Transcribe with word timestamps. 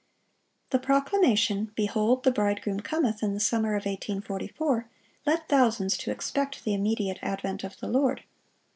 The 0.71 0.79
proclamation, 0.79 1.71
"Behold, 1.75 2.23
the 2.23 2.31
Bridegroom 2.31 2.79
cometh," 2.79 3.21
in 3.21 3.35
the 3.35 3.39
summer 3.39 3.75
of 3.75 3.85
1844, 3.85 4.89
led 5.27 5.47
thousands 5.47 5.95
to 5.97 6.09
expect 6.09 6.63
the 6.63 6.73
immediate 6.73 7.19
advent 7.21 7.63
of 7.63 7.79
the 7.79 7.87
Lord. 7.87 8.23